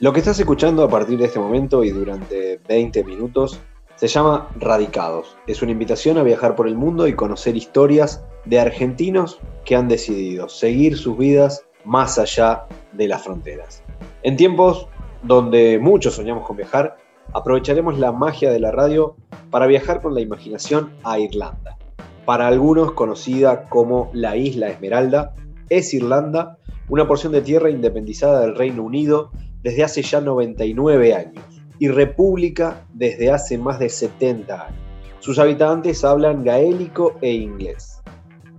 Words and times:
Lo 0.00 0.12
que 0.12 0.18
estás 0.18 0.40
escuchando 0.40 0.82
a 0.82 0.88
partir 0.88 1.18
de 1.18 1.26
este 1.26 1.38
momento 1.38 1.84
y 1.84 1.90
durante 1.90 2.60
20 2.68 3.04
minutos 3.04 3.60
se 3.94 4.08
llama 4.08 4.48
Radicados. 4.58 5.36
Es 5.46 5.62
una 5.62 5.70
invitación 5.70 6.18
a 6.18 6.24
viajar 6.24 6.56
por 6.56 6.66
el 6.66 6.74
mundo 6.74 7.06
y 7.06 7.14
conocer 7.14 7.54
historias 7.54 8.24
de 8.44 8.58
argentinos 8.58 9.38
que 9.64 9.76
han 9.76 9.86
decidido 9.86 10.48
seguir 10.48 10.98
sus 10.98 11.16
vidas 11.16 11.64
más 11.84 12.18
allá 12.18 12.64
de 12.92 13.06
las 13.06 13.22
fronteras. 13.22 13.84
En 14.24 14.36
tiempos 14.36 14.88
donde 15.22 15.78
muchos 15.78 16.14
soñamos 16.14 16.44
con 16.44 16.56
viajar, 16.56 16.96
aprovecharemos 17.32 17.96
la 17.96 18.10
magia 18.10 18.50
de 18.50 18.58
la 18.58 18.72
radio 18.72 19.14
para 19.50 19.68
viajar 19.68 20.02
con 20.02 20.12
la 20.12 20.20
imaginación 20.20 20.90
a 21.04 21.20
Irlanda. 21.20 21.78
Para 22.24 22.48
algunos 22.48 22.92
conocida 22.92 23.68
como 23.68 24.10
la 24.12 24.36
Isla 24.36 24.70
Esmeralda, 24.70 25.36
es 25.68 25.94
Irlanda 25.94 26.58
una 26.88 27.06
porción 27.06 27.32
de 27.32 27.42
tierra 27.42 27.70
independizada 27.70 28.40
del 28.40 28.56
Reino 28.56 28.82
Unido 28.82 29.30
desde 29.64 29.82
hace 29.82 30.02
ya 30.02 30.20
99 30.20 31.14
años 31.14 31.44
y 31.80 31.88
república 31.88 32.84
desde 32.92 33.32
hace 33.32 33.58
más 33.58 33.80
de 33.80 33.88
70 33.88 34.66
años. 34.66 34.78
Sus 35.18 35.38
habitantes 35.38 36.04
hablan 36.04 36.44
gaélico 36.44 37.14
e 37.22 37.32
inglés. 37.32 38.00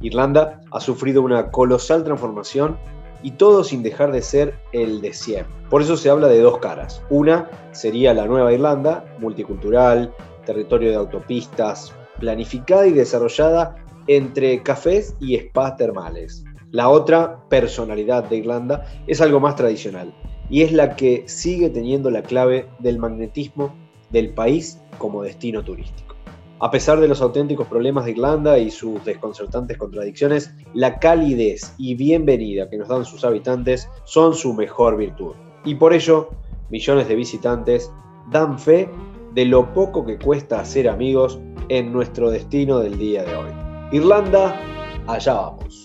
Irlanda 0.01 0.61
ha 0.71 0.79
sufrido 0.81 1.21
una 1.21 1.51
colosal 1.51 2.03
transformación 2.03 2.77
y 3.23 3.31
todo 3.31 3.63
sin 3.63 3.83
dejar 3.83 4.11
de 4.11 4.21
ser 4.21 4.55
el 4.73 4.99
de 4.99 5.13
siempre. 5.13 5.53
Por 5.69 5.81
eso 5.81 5.95
se 5.95 6.09
habla 6.09 6.27
de 6.27 6.41
dos 6.41 6.57
caras. 6.57 7.01
Una 7.09 7.49
sería 7.71 8.13
la 8.13 8.25
Nueva 8.25 8.51
Irlanda, 8.51 9.05
multicultural, 9.19 10.13
territorio 10.45 10.89
de 10.89 10.95
autopistas, 10.95 11.93
planificada 12.19 12.87
y 12.87 12.91
desarrollada 12.91 13.75
entre 14.07 14.61
cafés 14.61 15.15
y 15.19 15.37
spas 15.37 15.77
termales. 15.77 16.43
La 16.71 16.89
otra 16.89 17.39
personalidad 17.47 18.25
de 18.25 18.37
Irlanda 18.37 18.85
es 19.07 19.21
algo 19.21 19.39
más 19.39 19.55
tradicional, 19.55 20.13
y 20.49 20.61
es 20.61 20.71
la 20.71 20.95
que 20.95 21.23
sigue 21.27 21.69
teniendo 21.69 22.09
la 22.09 22.23
clave 22.23 22.67
del 22.79 22.99
magnetismo 22.99 23.73
del 24.11 24.33
país 24.33 24.79
como 24.97 25.23
destino 25.23 25.63
turístico. 25.63 26.15
A 26.59 26.71
pesar 26.71 27.01
de 27.01 27.07
los 27.07 27.21
auténticos 27.21 27.67
problemas 27.67 28.05
de 28.05 28.11
Irlanda 28.11 28.57
y 28.57 28.71
sus 28.71 29.03
desconcertantes 29.03 29.77
contradicciones, 29.77 30.53
la 30.73 30.99
calidez 30.99 31.73
y 31.77 31.95
bienvenida 31.95 32.69
que 32.69 32.77
nos 32.77 32.87
dan 32.87 33.03
sus 33.03 33.25
habitantes 33.25 33.89
son 34.05 34.33
su 34.33 34.53
mejor 34.53 34.95
virtud. 34.95 35.33
Y 35.65 35.75
por 35.75 35.93
ello, 35.93 36.29
millones 36.69 37.09
de 37.09 37.15
visitantes 37.15 37.91
dan 38.31 38.57
fe 38.57 38.89
de 39.33 39.45
lo 39.45 39.73
poco 39.73 40.05
que 40.05 40.17
cuesta 40.17 40.61
hacer 40.61 40.87
amigos 40.87 41.39
en 41.67 41.91
nuestro 41.91 42.29
destino 42.29 42.79
del 42.79 42.97
día 42.97 43.23
de 43.23 43.35
hoy. 43.35 43.51
Irlanda, 43.91 44.57
allá 45.07 45.33
vamos. 45.33 45.84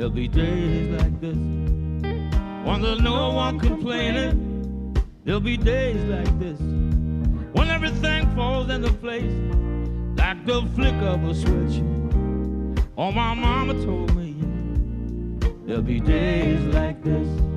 There'll 0.00 0.10
be 0.10 0.28
days 0.28 0.88
like 0.98 1.20
this. 1.20 1.36
When 1.36 2.80
there's 2.80 3.02
no 3.02 3.34
one 3.34 3.60
complaining, 3.60 4.96
there'll 5.26 5.40
be 5.40 5.58
days 5.58 6.02
like 6.04 6.38
this. 6.38 6.58
When 6.58 7.68
everything 7.68 8.34
falls 8.34 8.70
into 8.70 8.90
place, 8.94 9.30
like 10.16 10.46
the 10.46 10.66
flick 10.74 10.94
of 10.94 11.22
a 11.24 11.34
switch. 11.34 11.82
Oh, 12.96 13.12
my 13.12 13.34
mama 13.34 13.74
told 13.84 14.16
me, 14.16 14.36
there'll 15.66 15.82
be 15.82 16.00
days 16.00 16.62
like 16.74 17.04
this. 17.04 17.49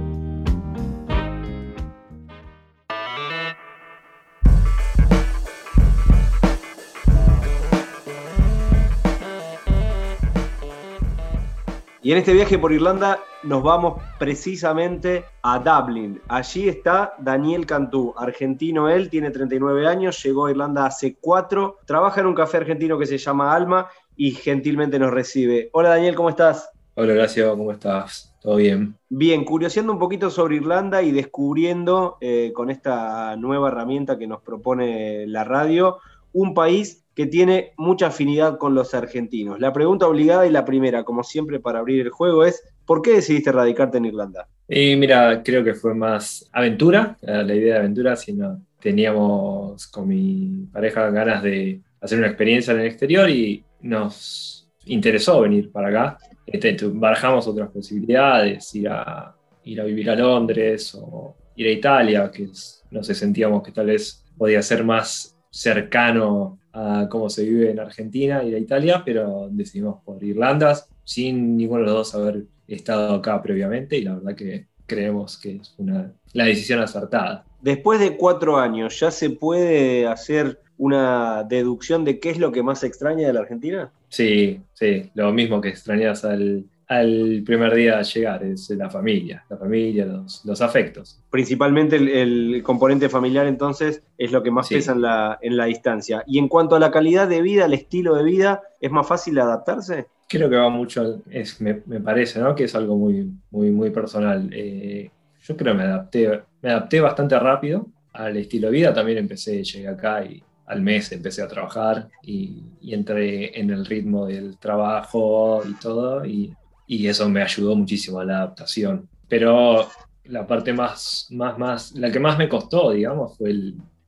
Y 12.05 12.11
en 12.11 12.17
este 12.17 12.33
viaje 12.33 12.59
por 12.59 12.73
Irlanda 12.73 13.21
nos 13.43 13.63
vamos 13.63 14.01
precisamente 14.19 15.23
a 15.41 15.57
Dublin. 15.57 16.19
Allí 16.27 16.67
está 16.67 17.13
Daniel 17.17 17.65
Cantú, 17.65 18.13
argentino 18.17 18.89
él, 18.89 19.09
tiene 19.09 19.31
39 19.31 19.87
años, 19.87 20.21
llegó 20.21 20.47
a 20.47 20.51
Irlanda 20.51 20.85
hace 20.85 21.15
4, 21.21 21.79
trabaja 21.85 22.19
en 22.19 22.27
un 22.27 22.35
café 22.35 22.57
argentino 22.57 22.99
que 22.99 23.05
se 23.05 23.17
llama 23.17 23.55
Alma 23.55 23.87
y 24.17 24.31
gentilmente 24.31 24.99
nos 24.99 25.11
recibe. 25.11 25.69
Hola 25.71 25.89
Daniel, 25.91 26.13
¿cómo 26.13 26.27
estás? 26.27 26.69
Hola 26.95 27.13
Horacio, 27.13 27.55
¿cómo 27.55 27.71
estás? 27.71 28.35
¿Todo 28.41 28.57
bien? 28.57 28.97
Bien, 29.07 29.45
curioseando 29.45 29.93
un 29.93 29.99
poquito 29.99 30.29
sobre 30.29 30.57
Irlanda 30.57 31.01
y 31.01 31.13
descubriendo 31.13 32.17
eh, 32.19 32.51
con 32.53 32.69
esta 32.69 33.37
nueva 33.37 33.69
herramienta 33.69 34.17
que 34.17 34.27
nos 34.27 34.41
propone 34.41 35.25
la 35.27 35.45
radio, 35.45 35.99
un 36.33 36.53
país 36.53 37.02
que 37.15 37.27
tiene 37.27 37.73
mucha 37.77 38.07
afinidad 38.07 38.57
con 38.57 38.73
los 38.73 38.93
argentinos. 38.93 39.59
La 39.59 39.71
pregunta 39.71 40.07
obligada 40.07 40.47
y 40.47 40.51
la 40.51 40.65
primera, 40.65 41.03
como 41.03 41.23
siempre 41.23 41.59
para 41.59 41.79
abrir 41.79 42.01
el 42.01 42.09
juego, 42.09 42.43
es 42.43 42.63
¿por 42.85 43.01
qué 43.01 43.13
decidiste 43.13 43.51
radicarte 43.51 43.97
en 43.97 44.05
Irlanda? 44.05 44.47
Y 44.67 44.95
mira, 44.95 45.43
creo 45.43 45.63
que 45.63 45.73
fue 45.73 45.93
más 45.93 46.49
aventura, 46.51 47.17
la 47.21 47.53
idea 47.53 47.75
de 47.75 47.79
aventura, 47.79 48.15
sino 48.15 48.61
teníamos 48.79 49.87
con 49.87 50.07
mi 50.07 50.67
pareja 50.71 51.09
ganas 51.09 51.43
de 51.43 51.81
hacer 52.01 52.17
una 52.17 52.27
experiencia 52.27 52.73
en 52.73 52.81
el 52.81 52.87
exterior 52.87 53.29
y 53.29 53.63
nos 53.81 54.69
interesó 54.85 55.41
venir 55.41 55.71
para 55.71 55.89
acá. 55.89 56.17
Este, 56.45 56.75
barajamos 56.87 57.47
otras 57.47 57.69
posibilidades, 57.69 58.73
ir 58.75 58.89
a, 58.89 59.35
ir 59.63 59.79
a 59.79 59.83
vivir 59.85 60.09
a 60.09 60.15
Londres 60.15 60.95
o 60.95 61.35
ir 61.55 61.67
a 61.67 61.71
Italia, 61.71 62.31
que 62.31 62.49
no 62.91 63.03
sé, 63.03 63.15
sentíamos 63.15 63.63
que 63.63 63.71
tal 63.71 63.87
vez 63.87 64.25
podía 64.37 64.61
ser 64.61 64.83
más 64.83 65.37
cercano 65.49 66.59
a 66.73 67.07
cómo 67.09 67.29
se 67.29 67.43
vive 67.43 67.71
en 67.71 67.79
Argentina 67.79 68.43
y 68.43 68.53
en 68.53 68.63
Italia, 68.63 69.03
pero 69.05 69.47
decidimos 69.51 70.01
por 70.03 70.23
Irlanda, 70.23 70.75
sin 71.03 71.55
ninguno 71.55 71.81
de 71.81 71.85
los 71.85 71.93
dos 71.93 72.15
haber 72.15 72.43
estado 72.67 73.15
acá 73.15 73.41
previamente, 73.41 73.97
y 73.97 74.01
la 74.01 74.15
verdad 74.15 74.35
que 74.35 74.67
creemos 74.85 75.37
que 75.37 75.57
es 75.57 75.73
una, 75.77 76.11
la 76.33 76.45
decisión 76.45 76.79
acertada. 76.79 77.45
Después 77.61 77.99
de 77.99 78.17
cuatro 78.17 78.57
años, 78.57 78.99
¿ya 78.99 79.11
se 79.11 79.29
puede 79.29 80.07
hacer 80.07 80.59
una 80.77 81.43
deducción 81.43 82.03
de 82.03 82.19
qué 82.19 82.31
es 82.31 82.39
lo 82.39 82.51
que 82.51 82.63
más 82.63 82.83
extraña 82.83 83.27
de 83.27 83.33
la 83.33 83.41
Argentina? 83.41 83.91
Sí, 84.09 84.61
sí, 84.73 85.09
lo 85.13 85.31
mismo 85.31 85.61
que 85.61 85.69
extrañas 85.69 86.25
al, 86.25 86.65
al 86.93 87.41
primer 87.45 87.73
día 87.73 87.97
de 87.97 88.03
llegar, 88.03 88.43
es 88.43 88.69
la 88.69 88.89
familia, 88.89 89.43
la 89.49 89.57
familia, 89.57 90.05
los, 90.05 90.61
afectos. 90.61 91.19
Principalmente 91.29 91.95
el, 91.95 92.61
componente 92.63 93.09
familiar 93.09 93.47
entonces 93.47 94.03
es 94.17 94.31
lo 94.31 94.43
que 94.43 94.51
más 94.51 94.69
pesa 94.69 94.91
en 94.91 95.01
la, 95.01 95.39
en 95.41 95.57
la 95.57 95.65
distancia. 95.65 96.23
Y 96.27 96.37
en 96.37 96.47
cuanto 96.47 96.75
a 96.75 96.79
la 96.79 96.91
calidad 96.91 97.27
de 97.27 97.41
vida, 97.41 97.65
el 97.65 97.73
estilo 97.73 98.15
de 98.15 98.23
vida, 98.23 98.61
¿es 98.79 98.91
más 98.91 99.07
fácil 99.07 99.39
adaptarse? 99.39 100.05
Creo 100.27 100.49
que 100.49 100.55
va 100.55 100.69
mucho, 100.69 101.21
es, 101.29 101.59
me, 101.61 101.73
parece, 101.75 102.39
¿no? 102.39 102.53
Que 102.53 102.65
es 102.65 102.75
algo 102.75 102.95
muy, 102.95 103.31
muy, 103.51 103.71
muy 103.71 103.89
personal. 103.89 104.49
Eh, 104.53 105.09
yo 105.41 105.57
creo 105.57 105.73
que 105.73 105.77
me 105.79 105.83
adapté, 105.83 106.41
me 106.61 106.69
adapté 106.69 107.01
bastante 107.01 107.37
rápido 107.39 107.87
al 108.13 108.37
estilo 108.37 108.67
de 108.67 108.73
vida, 108.73 108.93
también 108.93 109.17
empecé, 109.17 109.63
llegué 109.63 109.87
acá 109.87 110.23
y 110.23 110.41
al 110.67 110.81
mes 110.81 111.11
empecé 111.11 111.41
a 111.41 111.47
trabajar 111.47 112.07
y, 112.21 112.63
y, 112.79 112.93
entré 112.93 113.59
en 113.59 113.69
el 113.71 113.85
ritmo 113.85 114.27
del 114.27 114.57
trabajo 114.57 115.61
y 115.67 115.73
todo, 115.73 116.25
y 116.25 116.53
y 116.87 117.07
eso 117.07 117.27
me 117.29 117.41
ayudó 117.41 117.75
muchísimo 117.75 118.19
a 118.19 118.25
la 118.25 118.37
adaptación. 118.37 119.07
Pero 119.27 119.87
la 120.25 120.45
parte 120.45 120.73
más, 120.73 121.27
más, 121.31 121.57
más, 121.57 121.91
la 121.93 122.11
que 122.11 122.19
más 122.19 122.37
me 122.37 122.49
costó, 122.49 122.91
digamos, 122.91 123.37
fue 123.37 123.53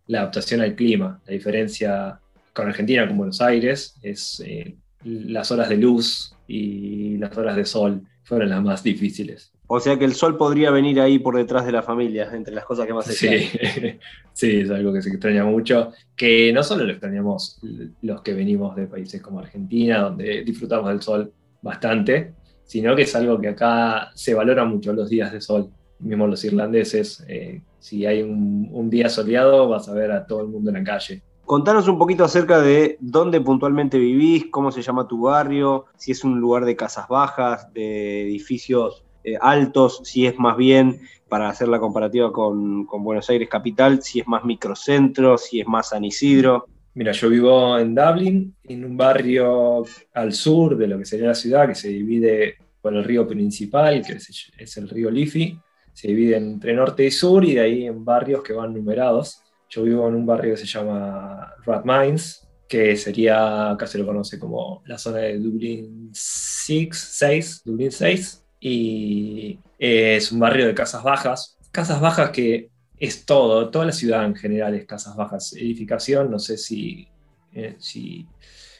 la 0.07 0.19
adaptación 0.19 0.61
al 0.61 0.75
clima. 0.75 1.21
La 1.25 1.33
diferencia 1.33 2.19
con 2.53 2.67
Argentina, 2.67 3.07
con 3.07 3.17
Buenos 3.17 3.41
Aires, 3.41 3.95
es 4.01 4.41
eh, 4.45 4.75
las 5.03 5.51
horas 5.51 5.69
de 5.69 5.77
luz 5.77 6.35
y 6.47 7.17
las 7.17 7.35
horas 7.37 7.55
de 7.55 7.65
sol 7.65 8.01
fueron 8.23 8.49
las 8.49 8.61
más 8.61 8.83
difíciles. 8.83 9.51
O 9.67 9.79
sea 9.79 9.97
que 9.97 10.05
el 10.05 10.13
sol 10.13 10.37
podría 10.37 10.69
venir 10.69 10.99
ahí 10.99 11.17
por 11.17 11.35
detrás 11.35 11.65
de 11.65 11.71
la 11.71 11.81
familia, 11.81 12.29
entre 12.33 12.53
las 12.53 12.65
cosas 12.65 12.85
que 12.85 12.93
más 12.93 13.05
se 13.05 13.13
sí. 13.13 13.99
sí, 14.33 14.59
es 14.59 14.69
algo 14.69 14.93
que 14.93 15.01
se 15.01 15.09
extraña 15.09 15.43
mucho, 15.43 15.91
que 16.15 16.53
no 16.53 16.61
solo 16.61 16.83
lo 16.83 16.91
extrañamos 16.91 17.59
los 18.03 18.21
que 18.21 18.33
venimos 18.33 18.75
de 18.75 18.85
países 18.85 19.21
como 19.21 19.39
Argentina, 19.39 20.01
donde 20.01 20.43
disfrutamos 20.43 20.89
del 20.89 21.01
sol 21.01 21.33
bastante, 21.63 22.33
sino 22.65 22.95
que 22.95 23.03
es 23.03 23.15
algo 23.15 23.39
que 23.39 23.49
acá 23.49 24.11
se 24.15 24.33
valora 24.33 24.65
mucho 24.65 24.93
los 24.93 25.09
días 25.09 25.31
de 25.31 25.41
sol. 25.41 25.69
Mismo 25.99 26.27
los 26.27 26.43
irlandeses, 26.43 27.23
eh, 27.27 27.61
si 27.79 28.05
hay 28.05 28.21
un, 28.21 28.89
día 28.89 29.09
soleado, 29.09 29.69
vas 29.69 29.87
a 29.87 29.93
ver 29.93 30.11
a 30.11 30.25
todo 30.25 30.41
el 30.41 30.47
mundo 30.47 30.71
en 30.71 30.77
la 30.77 30.83
calle. 30.83 31.21
Contanos 31.45 31.87
un 31.87 31.97
poquito 31.99 32.23
acerca 32.23 32.59
de 32.59 32.97
dónde 32.99 33.39
puntualmente 33.39 33.99
vivís, 33.99 34.47
cómo 34.51 34.71
se 34.71 34.81
llama 34.81 35.07
tu 35.07 35.21
barrio, 35.21 35.85
si 35.95 36.11
es 36.11 36.23
un 36.23 36.39
lugar 36.39 36.65
de 36.65 36.75
casas 36.75 37.07
bajas, 37.07 37.71
de 37.73 38.23
edificios 38.23 39.05
eh, 39.23 39.37
altos, 39.39 40.01
si 40.03 40.25
es 40.25 40.37
más 40.39 40.57
bien, 40.57 40.99
para 41.29 41.49
hacer 41.49 41.67
la 41.67 41.79
comparativa 41.79 42.31
con, 42.31 42.85
con 42.85 43.03
Buenos 43.03 43.29
Aires 43.29 43.47
capital, 43.47 44.01
si 44.01 44.19
es 44.19 44.27
más 44.27 44.43
microcentro, 44.43 45.37
si 45.37 45.61
es 45.61 45.67
más 45.67 45.89
San 45.89 46.03
Isidro. 46.03 46.65
Mira, 46.95 47.11
yo 47.11 47.29
vivo 47.29 47.77
en 47.77 47.93
Dublin, 47.93 48.55
en 48.63 48.85
un 48.85 48.95
barrio 48.95 49.83
al 50.13 50.31
sur 50.31 50.77
de 50.77 50.87
lo 50.87 50.97
que 50.97 51.03
sería 51.03 51.27
la 51.27 51.35
ciudad, 51.35 51.67
que 51.67 51.75
se 51.75 51.89
divide 51.89 52.55
por 52.81 52.95
el 52.95 53.03
río 53.03 53.27
principal, 53.27 54.01
que 54.05 54.13
es, 54.13 54.77
el 54.77 54.87
río 54.87 55.11
Liffey. 55.11 55.59
Se 55.91 56.07
divide 56.07 56.37
entre 56.37 56.73
norte 56.73 57.05
y 57.05 57.11
sur 57.11 57.43
y 57.43 57.55
de 57.55 57.59
ahí 57.59 57.85
en 57.85 58.05
barrios 58.05 58.41
que 58.43 58.53
van 58.53 58.73
numerados. 58.73 59.41
Yo 59.69 59.83
vivo 59.83 60.07
en 60.07 60.15
un 60.15 60.25
barrio 60.25 60.53
que 60.53 60.61
se 60.61 60.67
llama 60.67 61.53
Rathmines, 61.65 62.47
que 62.65 62.95
sería, 62.95 63.71
acá 63.71 63.87
se 63.87 63.97
lo 63.97 64.05
conoce 64.05 64.39
como 64.39 64.81
la 64.85 64.97
zona 64.97 65.17
de 65.17 65.37
Dublín 65.37 66.11
6, 66.13 66.89
6, 66.93 67.61
Dublín 67.65 67.91
6, 67.91 68.45
y 68.61 69.59
es 69.77 70.31
un 70.31 70.39
barrio 70.39 70.65
de 70.65 70.73
casas 70.73 71.03
bajas, 71.03 71.57
casas 71.73 71.99
bajas 71.99 72.29
que 72.29 72.69
es 72.99 73.25
todo, 73.25 73.69
toda 73.69 73.85
la 73.85 73.91
ciudad 73.91 74.25
en 74.25 74.35
general 74.35 74.73
es 74.75 74.85
casas 74.85 75.15
bajas, 75.15 75.53
edificación, 75.53 76.31
no 76.31 76.39
sé 76.39 76.57
si, 76.57 77.07
eh, 77.53 77.75
si 77.79 78.25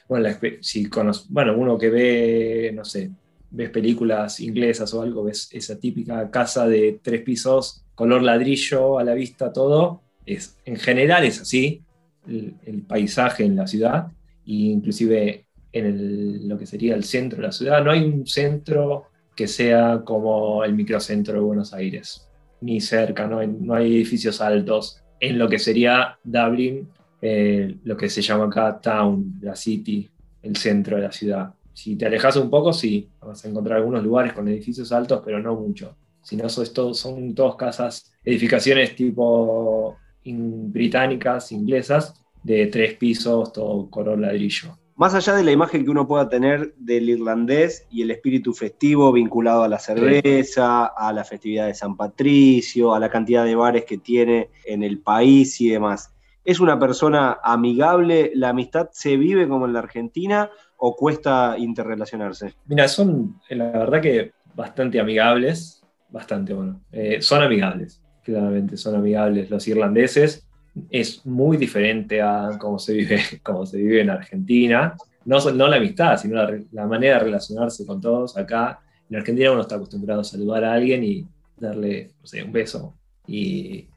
bueno, 0.07 0.29
si 0.61 0.89
bueno, 1.29 1.57
uno 1.57 1.77
que 1.77 1.89
ve, 1.89 2.71
no 2.73 2.85
sé, 2.85 3.11
ves 3.51 3.69
películas 3.69 4.39
inglesas 4.39 4.93
o 4.93 5.01
algo, 5.01 5.23
ves 5.23 5.49
esa 5.51 5.79
típica 5.79 6.29
casa 6.29 6.67
de 6.67 6.99
tres 7.01 7.21
pisos, 7.21 7.83
color 7.95 8.21
ladrillo 8.21 8.99
a 8.99 9.03
la 9.03 9.13
vista, 9.13 9.51
todo, 9.51 10.01
es, 10.25 10.57
en 10.65 10.75
general 10.75 11.23
es 11.23 11.41
así, 11.41 11.81
el, 12.27 12.83
paisaje 12.87 13.43
en 13.43 13.55
la 13.55 13.67
ciudad, 13.67 14.07
e 14.45 14.53
inclusive 14.53 15.45
en 15.71 16.47
lo 16.47 16.57
que 16.57 16.65
sería 16.65 16.95
el 16.95 17.03
centro 17.03 17.37
de 17.37 17.47
la 17.47 17.51
ciudad, 17.51 17.83
no 17.83 17.91
hay 17.91 18.03
un 18.03 18.25
centro 18.27 19.05
que 19.35 19.47
sea 19.47 20.01
como 20.05 20.63
el 20.63 20.73
microcentro 20.73 21.33
de 21.33 21.39
Buenos 21.39 21.73
Aires, 21.73 22.27
ni 22.65 22.81
cerca, 22.81 23.27
no 23.27 23.39
hay, 23.39 23.47
no 23.47 23.75
hay 23.75 23.95
edificios 23.95 24.41
altos 24.41 25.01
en 25.19 25.37
lo 25.37 25.47
que 25.47 25.59
sería 25.59 26.17
Dublin, 26.23 26.89
eh, 27.21 27.77
lo 27.83 27.95
que 27.95 28.09
se 28.09 28.21
llama 28.21 28.45
acá 28.45 28.79
Town, 28.81 29.39
la 29.41 29.55
City, 29.55 30.09
el 30.41 30.55
centro 30.55 30.97
de 30.97 31.03
la 31.03 31.11
ciudad. 31.11 31.53
Si 31.73 31.95
te 31.95 32.05
alejas 32.05 32.35
un 32.37 32.49
poco, 32.49 32.73
sí, 32.73 33.09
vas 33.21 33.45
a 33.45 33.49
encontrar 33.49 33.77
algunos 33.77 34.03
lugares 34.03 34.33
con 34.33 34.47
edificios 34.47 34.91
altos, 34.91 35.21
pero 35.23 35.39
no 35.39 35.55
mucho. 35.55 35.95
Si 36.23 36.35
no, 36.35 36.49
son 36.49 37.35
todas 37.35 37.55
casas, 37.55 38.11
edificaciones 38.23 38.95
tipo 38.95 39.97
británicas, 40.23 41.51
inglesas, 41.51 42.15
de 42.43 42.67
tres 42.67 42.95
pisos, 42.95 43.53
todo 43.53 43.89
color 43.89 44.19
ladrillo. 44.19 44.77
Más 44.97 45.13
allá 45.13 45.35
de 45.35 45.43
la 45.43 45.51
imagen 45.51 45.83
que 45.83 45.91
uno 45.91 46.07
pueda 46.07 46.29
tener 46.29 46.73
del 46.77 47.09
irlandés 47.09 47.85
y 47.91 48.01
el 48.03 48.11
espíritu 48.11 48.53
festivo 48.53 49.11
vinculado 49.11 49.63
a 49.63 49.67
la 49.67 49.77
cerveza, 49.77 50.85
a 50.85 51.11
la 51.11 51.25
festividad 51.25 51.67
de 51.67 51.73
San 51.73 51.97
Patricio, 51.97 52.95
a 52.95 52.99
la 53.01 53.09
cantidad 53.09 53.43
de 53.43 53.55
bares 53.55 53.83
que 53.83 53.97
tiene 53.97 54.51
en 54.63 54.83
el 54.83 54.99
país 54.99 55.59
y 55.59 55.67
demás, 55.67 56.13
¿es 56.45 56.61
una 56.61 56.79
persona 56.79 57.39
amigable? 57.43 58.31
¿La 58.35 58.49
amistad 58.49 58.87
se 58.93 59.17
vive 59.17 59.49
como 59.49 59.65
en 59.65 59.73
la 59.73 59.79
Argentina 59.79 60.49
o 60.77 60.95
cuesta 60.95 61.55
interrelacionarse? 61.57 62.53
Mira, 62.65 62.87
son 62.87 63.41
la 63.49 63.71
verdad 63.71 64.01
que 64.01 64.31
bastante 64.55 65.01
amigables, 65.01 65.83
bastante 66.07 66.53
bueno. 66.53 66.79
Eh, 66.93 67.21
son 67.21 67.43
amigables, 67.43 68.01
claramente 68.23 68.77
son 68.77 68.95
amigables 68.95 69.49
los 69.49 69.67
irlandeses 69.67 70.47
es 70.89 71.25
muy 71.25 71.57
diferente 71.57 72.21
a 72.21 72.51
cómo 72.59 72.79
se 72.79 72.93
vive, 72.93 73.19
cómo 73.43 73.65
se 73.65 73.77
vive 73.77 74.01
en 74.01 74.09
Argentina. 74.09 74.95
No, 75.25 75.39
no 75.51 75.67
la 75.67 75.77
amistad, 75.77 76.17
sino 76.17 76.35
la, 76.71 76.85
manera 76.85 77.17
de 77.17 77.25
relacionarse 77.25 77.85
con 77.85 77.99
todos. 77.99 78.37
Acá 78.37 78.79
en 79.09 79.17
Argentina 79.17 79.51
uno 79.51 79.61
está 79.61 79.75
acostumbrado 79.75 80.21
a 80.21 80.23
saludar 80.23 80.63
a 80.63 80.73
alguien 80.73 81.03
y 81.03 81.27
darle 81.57 82.11
un 82.45 82.51
beso. 82.51 82.93
Y 83.27 83.87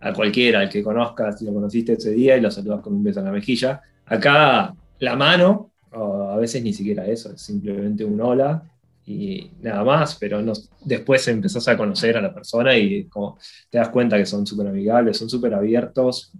a 0.00 0.12
cualquiera, 0.14 0.60
al 0.60 0.70
que 0.70 0.82
conozcas, 0.82 1.38
si 1.38 1.44
lo 1.44 1.52
conociste 1.52 1.92
ese 1.92 2.12
día 2.12 2.36
y 2.36 2.40
lo 2.40 2.50
saludas 2.50 2.80
con 2.80 2.94
un 2.94 3.04
beso 3.04 3.20
en 3.20 3.26
la 3.26 3.32
mejilla. 3.32 3.82
Acá 4.06 4.74
la 4.98 5.16
mano, 5.16 5.70
a 5.92 6.36
veces 6.36 6.62
ni 6.62 6.72
siquiera 6.72 7.06
eso, 7.06 7.32
es 7.32 7.42
simplemente 7.42 8.04
un 8.04 8.20
hola 8.20 8.69
y 9.10 9.50
nada 9.60 9.82
más, 9.82 10.14
pero 10.14 10.40
no, 10.40 10.52
después 10.84 11.26
empezás 11.26 11.66
a 11.66 11.76
conocer 11.76 12.16
a 12.16 12.20
la 12.20 12.32
persona 12.32 12.76
y 12.76 13.04
como 13.04 13.38
te 13.68 13.78
das 13.78 13.88
cuenta 13.88 14.16
que 14.16 14.24
son 14.24 14.46
súper 14.46 14.68
amigables, 14.68 15.18
son 15.18 15.28
súper 15.28 15.52
abiertos, 15.54 16.32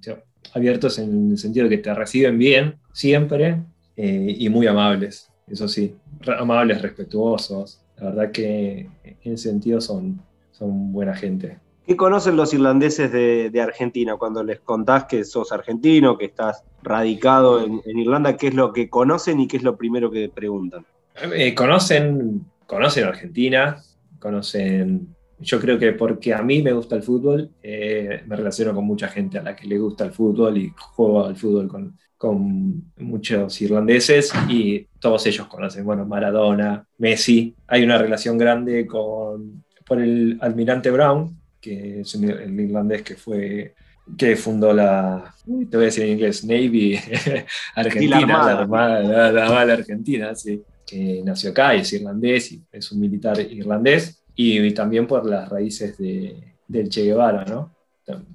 abiertos 0.55 0.99
en 1.01 1.33
el 1.33 1.39
sentido 1.39 1.69
de 1.69 1.77
que 1.77 1.83
te 1.83 1.93
reciben 1.93 2.39
bien 2.39 2.77
siempre 2.93 3.61
eh, 3.97 4.37
y 4.39 4.49
muy 4.49 4.69
amables, 4.69 5.31
eso 5.49 5.67
sí, 5.67 5.97
amables, 6.39 6.81
respetuosos, 6.81 7.81
la 7.97 8.11
verdad 8.11 8.31
que 8.31 8.89
en 9.05 9.33
ese 9.33 9.49
sentido 9.51 9.81
son, 9.81 10.23
son 10.53 10.93
buena 10.93 11.15
gente. 11.17 11.59
¿Qué 11.87 11.97
conocen 11.97 12.37
los 12.37 12.55
irlandeses 12.55 13.11
de, 13.11 13.61
Argentina 13.61 14.15
cuando 14.17 14.45
les 14.45 14.61
contás 14.61 15.07
que 15.07 15.25
sos 15.25 15.51
argentino, 15.51 16.17
que 16.17 16.27
estás 16.27 16.63
radicado 16.85 17.65
en, 17.65 17.81
en 17.85 17.99
Irlanda? 17.99 18.37
¿Qué 18.37 18.47
es 18.47 18.55
lo 18.55 18.73
que 18.73 18.89
conocen 18.89 19.41
y 19.41 19.49
qué 19.49 19.57
es 19.57 19.65
lo 19.65 19.77
primero 19.77 20.09
que 20.09 20.29
preguntan? 20.29 20.87
Eh, 21.35 21.55
conocen, 21.55 22.47
conocen 22.71 23.05
Argentina, 23.05 23.83
conocen, 24.21 25.09
yo 25.41 25.59
creo 25.59 25.77
que 25.77 25.91
porque 25.91 26.33
a 26.33 26.41
mí 26.41 26.63
me 26.63 26.73
gusta 26.73 26.95
el 26.95 27.03
fútbol, 27.03 27.51
eh, 27.61 28.23
me 28.29 28.37
relaciono 28.37 28.73
con 28.73 28.85
mucha 28.85 29.09
gente 29.09 29.39
a 29.39 29.43
la 29.43 29.57
que 29.57 29.67
le 29.67 29.77
gusta 29.77 30.05
el 30.05 30.13
fútbol 30.13 30.57
y 30.57 30.73
juego 30.79 31.27
al 31.27 31.35
fútbol 31.35 31.67
con, 31.67 31.99
con 32.17 32.93
muchos 32.99 33.61
irlandeses 33.61 34.33
y 34.49 34.87
todos 35.01 35.27
ellos 35.27 35.49
conocen, 35.49 35.85
bueno, 35.85 36.07
Maradona, 36.07 36.87
Messi, 36.99 37.57
hay 37.67 37.83
una 37.83 37.99
relación 37.99 38.39
grande 38.39 38.87
con, 38.87 39.65
por 39.85 40.01
el 40.01 40.39
almirante 40.41 40.93
Brown, 40.93 41.41
que 41.61 42.03
es 42.03 42.15
el 42.15 42.61
irlandés 42.61 43.03
que 43.03 43.17
fue 43.17 43.75
que 44.17 44.37
fundó 44.37 44.73
la, 44.73 45.35
te 45.45 45.77
voy 45.77 45.85
a 45.85 45.87
decir 45.87 46.05
en 46.05 46.13
inglés, 46.13 46.45
Navy 46.45 46.99
Argentina, 47.75 48.21
la 48.21 48.59
Armada, 48.61 49.31
la, 49.33 49.65
la, 49.65 49.73
Argentina, 49.73 50.35
sí 50.37 50.63
que 50.91 51.23
nació 51.25 51.51
acá 51.51 51.77
y 51.77 51.81
es 51.81 51.93
irlandés, 51.93 52.53
y 52.53 52.63
es 52.73 52.91
un 52.91 53.01
militar 53.01 53.39
irlandés, 53.41 54.23
y, 54.35 54.73
también 54.73 55.07
por 55.07 55.25
las 55.27 55.49
raíces 55.49 55.97
de, 55.99 56.57
del 56.67 56.89
Che 56.89 57.05
Guevara, 57.05 57.45
¿no? 57.45 57.75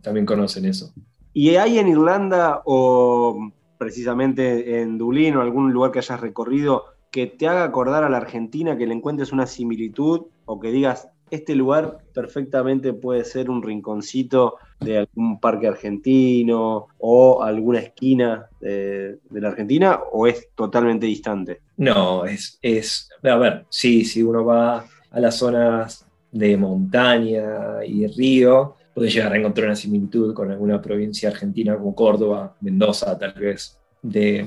También 0.02 0.26
conocen 0.26 0.66
eso. 0.66 0.94
¿Y 1.34 1.50
hay 1.56 1.80
en 1.80 1.90
Irlanda 1.90 2.62
o 2.66 3.52
precisamente 3.78 4.82
en 4.82 4.98
Dublín 4.98 5.36
o 5.36 5.42
algún 5.42 5.74
lugar 5.74 5.92
que 5.92 6.00
hayas 6.00 6.22
recorrido 6.22 6.86
que 7.12 7.28
te 7.28 7.48
haga 7.48 7.64
acordar 7.64 8.04
a 8.04 8.10
la 8.10 8.18
Argentina, 8.18 8.78
que 8.78 8.88
le 8.88 8.94
encuentres 8.94 9.32
una 9.32 9.46
similitud 9.46 10.28
o 10.46 10.60
que 10.60 10.72
digas, 10.72 11.10
este 11.32 11.56
lugar 11.56 12.00
perfectamente 12.14 12.94
puede 12.94 13.26
ser 13.26 13.50
un 13.50 13.64
rinconcito 13.64 14.56
de 14.80 15.00
algún 15.00 15.40
parque 15.40 15.68
argentino 15.68 16.88
o 16.98 17.42
alguna 17.42 17.80
esquina 17.80 18.50
de, 18.60 19.20
la 19.32 19.50
Argentina 19.50 20.00
o 20.12 20.28
es 20.28 20.50
totalmente 20.56 21.06
distante? 21.06 21.62
No, 21.78 22.26
es, 22.26 22.58
es, 22.62 23.10
a 23.24 23.36
ver, 23.36 23.66
sí, 23.70 24.06
si 24.06 24.24
uno 24.24 24.46
va 24.46 24.86
a 25.12 25.20
las 25.20 25.38
zonas 25.38 26.06
de 26.32 26.58
montaña 26.58 27.84
y 27.86 28.08
río, 28.08 28.76
puede 28.94 29.10
llegar 29.10 29.34
a 29.34 29.38
encontrar 29.38 29.68
una 29.68 29.76
similitud 29.76 30.34
con 30.34 30.52
alguna 30.52 30.82
provincia 30.82 31.30
argentina 31.30 31.76
como 31.76 31.96
Córdoba, 31.96 32.56
Mendoza, 32.62 33.18
tal 33.18 33.34
vez, 33.34 33.78
de 34.02 34.46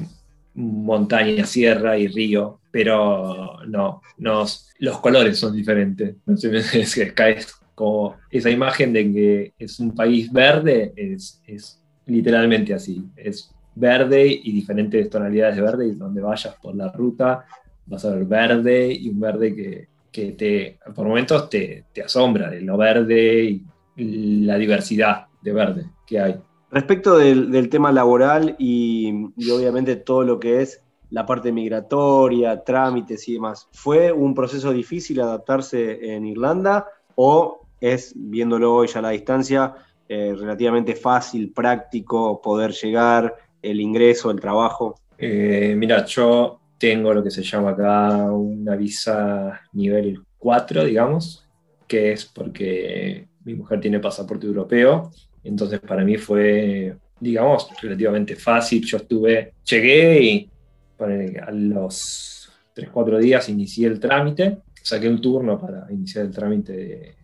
montaña, 0.54 1.44
sierra 1.44 1.99
y 1.99 2.08
río, 2.08 2.61
pero 2.70 3.58
no, 3.66 4.00
los 4.16 5.00
colores 5.00 5.38
son 5.38 5.54
diferentes. 5.54 6.16
Es 6.26 7.54
como 7.75 8.16
esa 8.30 8.50
imagen 8.50 8.92
de 8.92 9.12
que 9.12 9.52
es 9.58 9.78
un 9.78 9.94
país 9.94 10.32
verde, 10.32 10.92
es, 10.97 11.40
es 11.47 11.80
literalmente 12.06 12.75
así, 12.75 13.04
es 13.14 13.54
verde 13.78 14.26
y 14.26 14.52
diferentes 14.52 15.08
tonalidades 15.08 15.56
de 15.56 15.62
verde 15.62 15.87
y 15.87 15.94
donde 15.94 16.20
vayas 16.20 16.54
por 16.56 16.75
la 16.75 16.90
ruta 16.90 17.44
vas 17.87 18.04
a 18.04 18.14
ver 18.14 18.25
verde 18.25 18.92
y 18.92 19.08
un 19.08 19.20
verde 19.20 19.54
que, 19.54 19.88
que 20.11 20.32
te, 20.32 20.78
por 20.94 21.06
momentos 21.06 21.49
te, 21.49 21.85
te 21.92 22.02
asombra 22.02 22.50
de 22.50 22.61
lo 22.61 22.76
verde 22.76 23.62
y 23.97 24.42
la 24.44 24.56
diversidad 24.56 25.26
de 25.42 25.52
verde 25.52 25.87
que 26.06 26.20
hay. 26.20 26.40
Respecto 26.70 27.16
del, 27.16 27.68
tema 27.70 27.92
laboral 27.92 28.54
y, 28.58 29.11
obviamente 29.50 29.97
todo 29.97 30.23
lo 30.23 30.38
que 30.38 30.61
es 30.61 30.82
la 31.11 31.25
parte 31.25 31.50
migratoria, 31.50 32.62
trámites 32.62 33.26
y 33.28 33.35
demás, 33.35 33.68
¿fue 33.73 34.12
un 34.12 34.35
proceso 34.35 34.73
difícil 34.73 35.20
adaptarse 35.20 36.14
en 36.14 36.26
Irlanda 36.26 36.87
o 37.14 37.66
es, 37.80 38.12
viéndolo 38.14 38.75
hoy 38.75 38.88
ya 38.88 38.99
a 38.99 39.02
la 39.02 39.11
distancia, 39.11 39.75
eh, 40.08 40.35
relativamente 40.38 40.94
fácil, 40.94 41.52
práctico 41.52 42.42
poder 42.42 42.73
llegar, 42.73 43.35
el 43.62 43.81
ingreso, 43.81 44.31
el 44.31 44.41
trabajo? 44.41 45.00
Eh, 45.17 45.75
mira, 45.77 46.05
yo 46.05 46.61
tengo 46.79 47.12
lo 47.12 47.23
que 47.23 47.31
se 47.31 47.43
llama 47.43 47.71
acá 47.71 48.31
una 48.33 48.77
visa 48.77 49.61
nivel 49.73 50.21
4, 50.38 50.85
digamos, 50.85 51.47
que 51.87 52.12
es 52.12 52.25
porque 52.25 53.27
mi 53.45 53.55
mujer 53.55 53.81
tiene 53.81 53.99
pasaporte 53.99 54.47
europeo 54.47 55.11
entonces 55.49 55.81
para 55.81 56.05
mí 56.05 56.17
fue, 56.17 56.97
digamos, 57.21 57.69
relativamente 57.81 58.37
fácil. 58.37 58.85
Yo 58.85 58.99
estuve, 58.99 59.55
llegué 59.65 60.23
y 60.23 60.50
a 60.99 61.50
los 61.50 62.50
3, 62.75 62.91
4 62.93 63.19
días 63.19 63.49
inicié 63.49 63.87
el 63.87 64.00
trámite, 64.00 64.59
saqué 64.83 65.09
un 65.09 65.21
turno 65.21 65.59
para 65.59 65.87
iniciar 65.93 66.27
el 66.27 66.33
trámite 66.33 67.15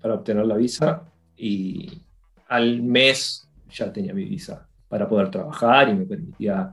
para 0.00 0.14
obtener 0.14 0.46
la 0.46 0.56
visa 0.56 1.02
y 1.36 1.90
al 2.48 2.82
mes 2.82 3.48
ya 3.70 3.92
tenía 3.92 4.14
mi 4.14 4.24
visa 4.24 4.68
para 4.94 5.08
poder 5.08 5.28
trabajar 5.28 5.88
y 5.88 5.94
me 5.94 6.06
permitía 6.06 6.72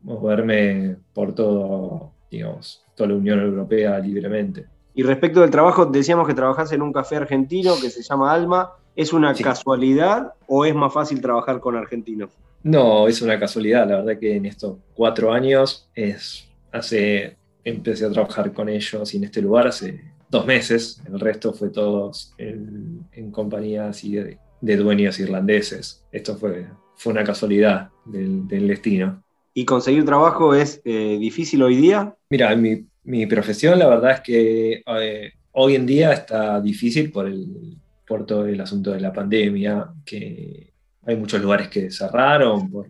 moverme 0.00 0.96
por 1.12 1.34
todo, 1.34 2.10
digamos, 2.30 2.86
toda 2.94 3.10
la 3.10 3.16
Unión 3.16 3.38
Europea 3.38 3.98
libremente. 3.98 4.64
Y 4.94 5.02
respecto 5.02 5.42
del 5.42 5.50
trabajo, 5.50 5.84
decíamos 5.84 6.26
que 6.26 6.32
trabajás 6.32 6.72
en 6.72 6.80
un 6.80 6.90
café 6.90 7.16
argentino 7.16 7.74
que 7.78 7.90
se 7.90 8.02
llama 8.02 8.32
Alma. 8.32 8.70
¿Es 8.96 9.12
una 9.12 9.34
casualidad 9.34 10.32
o 10.46 10.64
es 10.64 10.74
más 10.74 10.90
fácil 10.90 11.20
trabajar 11.20 11.60
con 11.60 11.76
argentinos? 11.76 12.30
No, 12.62 13.06
es 13.06 13.20
una 13.20 13.38
casualidad. 13.38 13.86
La 13.86 13.96
verdad 13.96 14.18
que 14.18 14.34
en 14.34 14.46
estos 14.46 14.78
cuatro 14.94 15.34
años 15.34 15.90
es 15.94 16.48
hace 16.72 17.36
empecé 17.62 18.06
a 18.06 18.10
trabajar 18.10 18.54
con 18.54 18.70
ellos 18.70 19.12
y 19.12 19.18
en 19.18 19.24
este 19.24 19.42
lugar 19.42 19.66
hace 19.66 20.00
dos 20.30 20.46
meses. 20.46 21.02
El 21.06 21.20
resto 21.20 21.52
fue 21.52 21.68
todos 21.68 22.32
en, 22.38 23.06
compañías 23.32 24.02
y 24.02 24.14
de, 24.14 24.76
dueños 24.78 25.20
irlandeses. 25.20 26.06
Esto 26.10 26.36
fue, 26.36 26.68
fue 27.02 27.12
una 27.12 27.24
casualidad 27.24 27.90
del, 28.04 28.46
destino. 28.68 29.22
¿Y 29.54 29.64
conseguir 29.64 30.04
trabajo 30.04 30.54
es 30.54 30.80
eh, 30.84 31.18
difícil 31.18 31.62
hoy 31.62 31.76
día? 31.76 32.14
Mira, 32.30 32.54
mi, 32.54 32.86
mi 33.02 33.26
profesión 33.26 33.78
la 33.78 33.88
verdad 33.88 34.12
es 34.12 34.20
que 34.20 34.82
eh, 34.86 35.32
hoy 35.50 35.74
en 35.74 35.84
día 35.84 36.12
está 36.12 36.60
difícil 36.60 37.10
por, 37.10 37.26
el, 37.26 37.76
por 38.06 38.24
todo 38.24 38.46
el 38.46 38.60
asunto 38.60 38.92
de 38.92 39.00
la 39.00 39.12
pandemia, 39.12 39.92
que 40.04 40.72
hay 41.04 41.16
muchos 41.16 41.42
lugares 41.42 41.68
que 41.68 41.90
cerraron 41.90 42.70
por, 42.70 42.86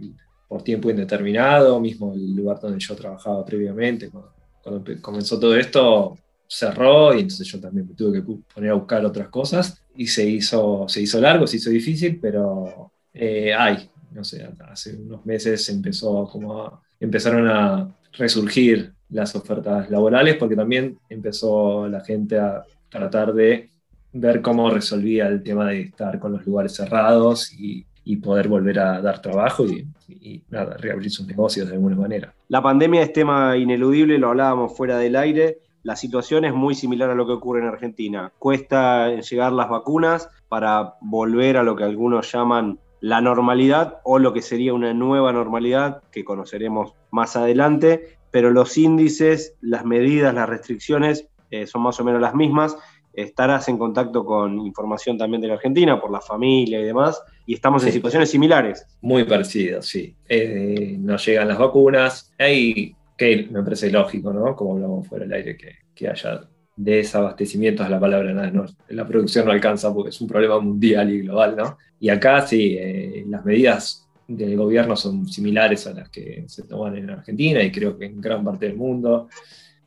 por 0.47 0.63
tiempo 0.63 0.91
indeterminado, 0.91 1.81
mismo 1.81 2.13
el 2.13 2.37
lugar 2.37 2.61
donde 2.61 2.79
yo 2.79 2.95
trabajaba 2.95 3.45
previamente, 3.47 4.11
cuando, 4.11 4.35
cuando 4.63 5.01
comenzó 5.01 5.41
todo 5.41 5.57
esto, 5.57 6.19
cerró 6.47 7.15
y 7.15 7.21
entonces 7.21 7.49
yo 7.49 7.59
también 7.59 7.89
me 7.89 7.95
tuve 7.95 8.21
que 8.21 8.29
poner 8.55 8.73
a 8.73 8.75
buscar 8.75 9.03
otras 9.07 9.29
cosas 9.29 9.83
y 9.97 10.07
se 10.07 10.29
hizo, 10.29 10.85
se 10.87 11.01
hizo 11.01 11.19
largo, 11.19 11.47
se 11.47 11.57
hizo 11.57 11.71
difícil, 11.71 12.19
pero 12.21 12.93
eh, 13.15 13.53
hay, 13.55 13.91
no 14.15 14.25
sé, 14.25 14.49
hace 14.69 14.97
unos 14.97 15.25
meses 15.27 15.69
empezó 15.69 16.29
como 16.31 16.83
empezaron 17.01 17.49
a 17.49 17.89
resurgir 18.13 18.93
las 19.11 19.35
ofertas 19.35 19.91
laborales 19.91 20.37
porque 20.37 20.57
también 20.57 20.99
empezó 21.09 21.89
la 21.89 22.01
gente 22.01 22.39
a 22.39 22.63
tratar 22.89 23.33
de 23.33 23.71
ver 24.13 24.43
cómo 24.43 24.71
resolvía 24.71 25.27
el 25.27 25.43
tema 25.43 25.69
de 25.69 25.83
estar 25.83 26.19
con 26.19 26.33
los 26.33 26.47
lugares 26.47 26.75
cerrados 26.75 27.53
y, 27.53 27.87
poder 28.23 28.47
volver 28.47 28.79
a 28.79 29.01
dar 29.01 29.23
trabajo 29.23 29.65
y, 29.65 29.87
y 30.09 30.43
nada, 30.51 30.77
reabrir 30.77 31.11
sus 31.11 31.27
negocios 31.27 31.69
de 31.69 31.75
alguna 31.75 31.97
manera. 31.97 32.35
La 32.49 32.61
pandemia 32.61 33.03
es 33.03 33.13
tema 33.13 33.57
ineludible, 33.57 34.19
lo 34.19 34.29
hablábamos 34.29 34.77
fuera 34.77 34.99
del 34.99 35.17
aire 35.17 35.59
la 35.83 35.97
situación 35.97 36.45
es 36.45 36.55
muy 36.55 36.75
similar 36.75 37.11
a 37.11 37.15
lo 37.15 37.27
que 37.27 37.33
ocurre 37.33 37.61
en 37.61 37.67
Argentina. 37.67 38.33
Cuesta 38.39 39.09
llegar 39.17 39.53
las 39.53 39.69
vacunas 39.69 40.29
para 40.49 40.95
volver 41.01 41.57
a 41.57 41.65
lo 41.65 41.75
que 41.75 41.85
algunos 41.85 42.31
llaman 42.31 42.79
la 43.03 43.21
normalidad 43.21 43.99
o 44.05 44.21
lo 44.21 44.33
que 44.33 44.43
sería 44.43 44.73
una 44.73 44.95
nueva 44.95 45.33
normalidad 45.33 46.05
que 46.13 46.25
conoceremos 46.25 46.95
más 47.11 47.35
adelante, 47.35 48.17
pero 48.31 48.53
los 48.53 48.79
índices, 48.79 49.57
las 49.61 49.85
medidas, 49.85 50.33
las 50.33 50.49
restricciones 50.49 51.29
eh, 51.51 51.67
son 51.67 51.83
más 51.83 51.99
o 51.99 52.05
menos 52.05 52.21
las 52.21 52.37
mismas. 52.37 52.77
Estarás 53.13 53.69
en 53.69 53.77
contacto 53.77 54.25
con 54.25 54.61
información 54.61 55.19
también 55.19 55.41
de 55.41 55.49
la 55.49 55.55
Argentina 55.55 56.01
por 56.01 56.13
la 56.13 56.21
familia 56.21 56.79
y 56.79 56.85
demás, 56.85 57.21
y 57.45 57.55
estamos 57.55 57.85
en 57.85 57.93
situaciones 57.93 58.31
similares. 58.31 58.87
Muy 59.01 59.25
parecidas, 59.25 59.85
sí. 59.85 60.15
Eh, 60.29 60.97
no 61.01 61.17
llegan 61.17 61.49
las 61.49 61.59
vacunas, 61.59 62.33
hay 62.39 62.95
que 63.19 63.49
me 63.51 63.65
parece 63.65 63.91
lógico, 63.91 64.33
¿no? 64.33 64.55
Como 64.55 64.75
hablamos 64.75 65.09
fuera 65.09 65.25
del 65.25 65.35
aire, 65.35 65.57
que, 65.57 65.73
que 65.93 66.09
haya 66.09 66.49
desabastecimiento, 66.77 67.83
es 67.83 67.91
la 67.91 68.01
palabra, 68.01 68.33
nada, 68.33 68.51
no, 68.51 68.65
la 68.89 69.07
producción 69.07 69.47
no 69.47 69.53
alcanza 69.53 69.93
porque 69.93 70.11
es 70.11 70.21
un 70.21 70.29
problema 70.29 70.59
mundial 70.59 71.11
y 71.11 71.21
global, 71.21 71.57
¿no? 71.57 71.79
Y 72.01 72.09
acá 72.09 72.47
sí, 72.47 72.77
eh, 72.79 73.25
las 73.29 73.45
medidas 73.45 74.09
del 74.27 74.57
gobierno 74.57 74.97
son 74.97 75.29
similares 75.29 75.87
a 75.87 75.95
las 75.95 76.09
que 76.09 76.45
se 76.49 76.65
toman 76.65 76.97
en 76.97 77.11
Argentina 77.11 77.63
y 77.63 77.71
creo 77.71 77.99
que 77.99 78.07
en 78.07 78.21
gran 78.21 78.45
parte 78.45 78.67
del 78.67 78.77
mundo. 78.77 79.29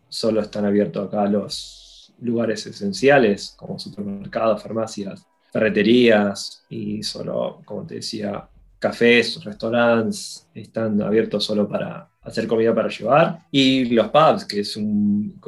Solo 0.08 0.42
están 0.42 0.66
abiertos 0.66 1.08
acá 1.08 1.26
los 1.26 2.14
lugares 2.22 2.66
esenciales 2.66 3.54
como 3.58 3.78
supermercados, 3.80 4.62
farmacias, 4.62 5.26
ferreterías 5.52 6.64
y 6.70 7.04
solo, 7.04 7.62
como 7.66 7.86
te 7.86 7.96
decía, 7.96 8.48
cafés, 8.80 9.44
restaurantes 9.44 10.48
están 10.54 11.02
abiertos 11.02 11.44
solo 11.44 11.68
para 11.68 12.10
hacer 12.22 12.48
comida 12.48 12.74
para 12.74 12.90
llevar. 12.90 13.40
Y 13.52 13.86
los 13.86 14.10
pubs, 14.10 14.46
que 14.46 14.62
es 14.62 14.76
un, 14.78 15.40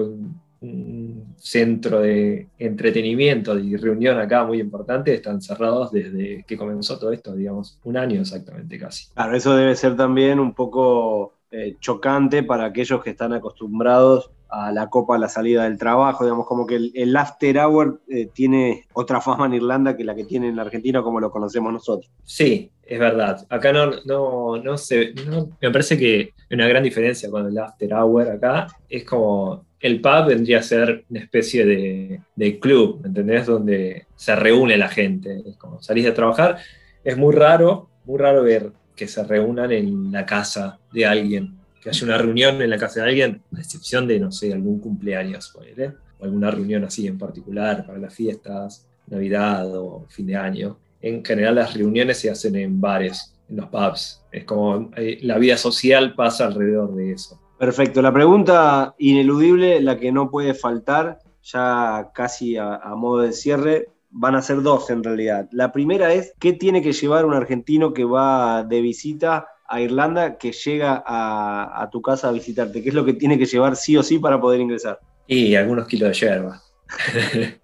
centro 1.38 2.02
de 2.02 2.48
entretenimiento 2.58 3.58
y 3.60 3.76
reunión 3.76 4.20
acá 4.20 4.46
muy 4.46 4.60
importante, 4.60 5.14
están 5.14 5.42
cerrados 5.42 5.92
desde 5.92 6.44
que 6.48 6.58
comenzó 6.58 6.98
todo 6.98 7.12
esto, 7.12 7.36
digamos, 7.36 7.80
un 7.84 7.98
año 7.98 8.22
exactamente 8.22 8.80
casi. 8.80 9.08
Claro, 9.14 9.36
eso 9.36 9.56
debe 9.56 9.76
ser 9.76 9.96
también 9.96 10.40
un 10.40 10.54
poco 10.54 11.36
eh, 11.52 11.78
chocante 11.80 12.44
para 12.44 12.66
aquellos 12.66 13.04
que 13.04 13.12
están 13.12 13.34
acostumbrados 13.34 14.32
a 14.50 14.72
la 14.72 14.90
copa 14.90 15.16
a 15.16 15.20
la 15.20 15.30
salida 15.30 15.64
del 15.64 15.78
trabajo, 15.78 16.24
digamos, 16.24 16.46
como 16.46 16.66
que 16.66 16.92
el, 16.94 17.16
after 17.16 17.58
hour 17.58 18.02
eh, 18.08 18.30
tiene 18.34 18.86
otra 18.94 19.22
fama 19.22 19.46
en 19.46 19.56
Irlanda 19.56 19.96
que 19.96 20.04
la 20.04 20.16
que 20.16 20.26
tiene 20.26 20.50
en 20.50 20.60
Argentina 20.60 21.04
como 21.04 21.20
lo 21.20 21.32
conocemos 21.32 21.72
nosotros. 21.74 22.12
Sí, 22.24 22.72
es 22.84 23.00
verdad. 23.00 23.46
Acá 23.50 23.74
no, 23.74 23.92
no, 24.06 24.58
no 24.58 24.78
se, 24.78 25.14
me 25.62 25.72
parece 25.72 25.98
que 25.98 26.34
una 26.52 26.68
gran 26.68 26.84
diferencia 26.84 27.30
con 27.30 27.46
el 27.46 27.58
after 27.58 27.94
hour 27.94 28.30
acá. 28.30 28.68
Es 28.88 29.04
como, 29.04 29.66
el 29.80 30.02
pub 30.02 30.28
vendría 30.28 30.60
a 30.60 30.64
ser 30.64 31.06
una 31.10 31.20
especie 31.20 31.66
de, 31.66 32.22
de 32.36 32.60
club, 32.60 33.02
¿entendés? 33.06 33.46
Donde 33.46 34.06
se 34.16 34.36
reúne 34.36 34.78
la 34.78 34.90
gente. 34.90 35.44
Es 35.46 35.58
como 35.58 35.82
salís 35.82 36.06
de 36.06 36.12
trabajar. 36.12 36.58
Es 37.04 37.18
muy 37.18 37.34
raro, 37.34 37.90
muy 38.06 38.18
raro 38.18 38.44
ver 38.44 38.72
que 38.96 39.08
se 39.08 39.24
reúnan 39.24 39.72
en 39.72 40.12
la 40.12 40.26
casa 40.26 40.80
de 40.92 41.06
alguien 41.06 41.58
que 41.82 41.90
haya 41.90 42.06
una 42.06 42.18
reunión 42.18 42.62
en 42.62 42.70
la 42.70 42.78
casa 42.78 43.02
de 43.02 43.10
alguien, 43.10 43.42
a 43.56 43.60
excepción 43.60 44.08
de, 44.08 44.20
no 44.20 44.32
sé, 44.32 44.52
algún 44.52 44.80
cumpleaños, 44.80 45.54
o 45.56 46.24
alguna 46.24 46.52
reunión 46.52 46.84
así 46.84 47.08
en 47.08 47.18
particular 47.18 47.86
para 47.86 48.00
las 48.00 48.14
fiestas, 48.14 48.86
Navidad 49.08 49.74
o 49.76 50.06
fin 50.10 50.28
de 50.28 50.36
año. 50.36 50.78
En 51.02 51.24
general 51.24 51.56
las 51.56 51.74
reuniones 51.76 52.18
se 52.18 52.30
hacen 52.30 52.56
en 52.56 52.82
bares, 52.82 53.34
en 53.50 53.58
los 53.58 53.68
pubs. 53.68 54.22
Es 54.32 54.44
como 54.44 54.92
eh, 54.98 55.20
la 55.22 55.38
vida 55.38 55.58
social 55.58 56.14
pasa 56.16 56.48
alrededor 56.48 56.96
de 56.96 57.14
eso. 57.14 57.40
Perfecto. 57.58 58.02
La 58.02 58.14
pregunta 58.14 58.94
ineludible, 59.00 59.82
la 59.82 59.98
que 59.98 60.12
no 60.12 60.30
puede 60.30 60.54
faltar, 60.54 61.20
ya 61.42 62.12
casi 62.14 62.56
a, 62.58 62.80
modo 62.96 63.22
de 63.22 63.32
cierre, 63.32 63.90
van 64.12 64.36
a 64.36 64.42
ser 64.42 64.62
dos 64.62 64.90
en 64.90 65.04
realidad. 65.04 65.48
La 65.52 65.72
primera 65.72 66.14
es, 66.14 66.34
¿qué 66.40 66.54
tiene 66.54 66.82
que 66.82 66.94
llevar 66.94 67.26
un 67.26 67.34
argentino 67.34 67.94
que 67.94 68.04
va 68.04 68.64
de 68.64 68.82
visita 68.82 69.48
a 69.68 69.82
Irlanda 69.82 70.38
que 70.38 70.52
llega 70.52 71.04
a, 71.06 71.90
tu 71.92 72.02
casa 72.02 72.30
a 72.30 72.32
visitarte? 72.32 72.84
¿Qué 72.84 72.90
es 72.90 72.96
lo 72.96 73.06
que 73.06 73.14
tiene 73.14 73.40
que 73.40 73.46
llevar 73.46 73.76
sí 73.76 73.98
o 73.98 74.04
sí 74.04 74.20
para 74.20 74.40
poder 74.40 74.62
ingresar? 74.62 75.00
Y 75.26 75.56
algunos 75.56 75.88
kilos 75.88 76.10
de 76.10 76.14
yerba. 76.14 76.62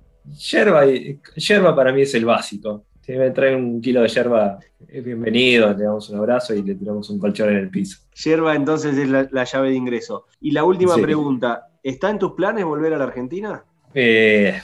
yerba, 0.52 0.86
yerba 1.36 1.76
para 1.76 1.94
mí 1.94 2.02
es 2.02 2.16
el 2.16 2.26
básico. 2.26 2.86
Si 3.06 3.12
me 3.12 3.32
trae 3.32 3.54
un 3.54 3.82
kilo 3.82 4.02
de 4.02 4.08
yerba, 4.08 4.60
es 4.88 5.04
bienvenido, 5.04 5.74
le 5.74 5.84
damos 5.84 6.10
un 6.10 6.20
abrazo 6.20 6.56
y 6.56 6.64
le 6.64 6.74
tiramos 6.76 7.10
un 7.10 7.20
colchón 7.20 7.50
en 7.50 7.58
el 7.58 7.70
piso. 7.70 7.98
Yerba 8.16 8.56
entonces 8.56 8.98
es 8.98 9.10
la, 9.10 9.44
llave 9.44 9.72
de 9.72 9.76
ingreso. 9.76 10.28
Y 10.40 10.52
la 10.52 10.64
última 10.64 10.96
pregunta, 10.96 11.68
¿está 11.84 12.10
en 12.10 12.18
tus 12.18 12.32
planes 12.32 12.64
volver 12.64 12.94
a 12.94 12.98
la 12.98 13.04
Argentina? 13.04 13.66
Eh, 13.94 14.58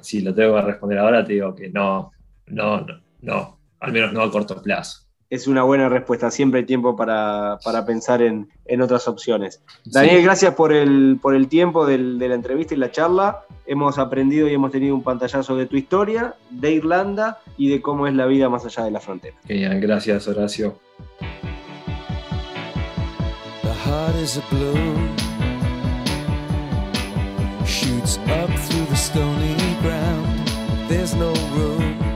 si 0.00 0.22
lo 0.22 0.34
tengo 0.34 0.54
que 0.54 0.62
responder 0.62 0.98
ahora, 0.98 1.22
te 1.22 1.34
digo 1.34 1.54
que 1.54 1.68
no, 1.68 2.12
no, 2.46 2.80
no, 2.80 3.02
no, 3.20 3.58
al 3.80 3.92
menos 3.92 4.10
no 4.14 4.22
a 4.22 4.30
corto 4.30 4.62
plazo 4.62 5.05
es 5.30 5.46
una 5.46 5.62
buena 5.62 5.88
respuesta. 5.88 6.30
Siempre 6.30 6.60
hay 6.60 6.66
tiempo 6.66 6.96
para, 6.96 7.58
pensar 7.86 8.22
en, 8.22 8.48
otras 8.80 9.08
opciones. 9.08 9.62
Daniel, 9.84 10.22
gracias 10.22 10.54
por 10.54 10.72
el, 10.72 11.18
por 11.20 11.34
el 11.34 11.48
tiempo 11.48 11.86
de 11.86 11.98
la 11.98 12.34
entrevista 12.34 12.74
y 12.74 12.78
la 12.78 12.90
charla. 12.90 13.44
Hemos 13.66 13.98
aprendido 13.98 14.48
y 14.48 14.54
hemos 14.54 14.70
tenido 14.70 14.94
un 14.94 15.02
pantallazo 15.02 15.56
de 15.56 15.66
tu 15.66 15.76
historia, 15.76 16.34
de 16.50 16.72
Irlanda 16.72 17.40
y 17.56 17.68
de 17.68 17.82
cómo 17.82 18.06
es 18.06 18.14
la 18.14 18.26
vida 18.26 18.48
más 18.48 18.64
allá 18.64 18.84
de 18.84 18.90
la 18.90 19.00
frontera. 19.00 19.36
Genial, 19.46 19.80
gracias 19.80 20.28
Horacio. 20.28 20.78
The 30.88 32.15